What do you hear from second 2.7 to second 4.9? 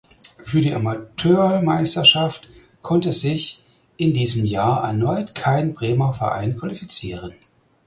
konnte sich in diesem Jahr